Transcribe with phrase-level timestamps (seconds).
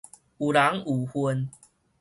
[0.39, 1.47] 有人有份